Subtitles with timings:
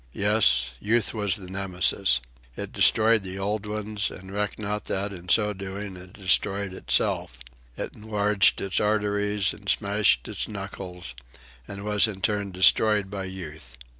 [0.13, 2.21] Yes, Youth was the Nemesis.
[2.57, 7.37] It destroyed the old uns and recked not that, in so doing, it destroyed itself.
[7.77, 11.13] It enlarged its arteries and smashed its knuckles,
[11.67, 13.77] and was in turn destroyed by Youth.